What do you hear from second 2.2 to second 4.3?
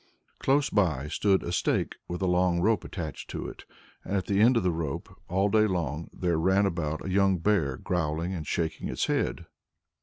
a long rope attached to it, and at